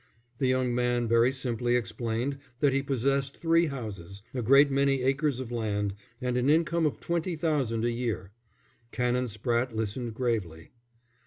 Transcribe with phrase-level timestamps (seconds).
[0.39, 5.39] The young man very simply explained that he possessed three houses, a great many acres
[5.39, 8.31] of land, and an income of twenty thousand a year.
[8.91, 10.71] Canon Spratte listened gravely.